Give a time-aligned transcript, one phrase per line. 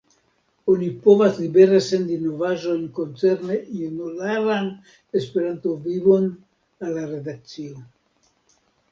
[0.73, 4.69] Oni povas libere sendi novaĵojn koncerne junularan
[5.19, 6.25] Esperanto-vivon
[6.87, 7.77] al la redakcio.